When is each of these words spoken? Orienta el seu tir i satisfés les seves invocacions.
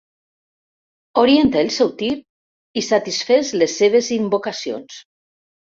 Orienta 1.23 1.59
el 1.65 1.69
seu 1.77 1.93
tir 2.01 2.11
i 2.83 2.85
satisfés 2.89 3.55
les 3.63 3.79
seves 3.83 4.13
invocacions. 4.21 5.03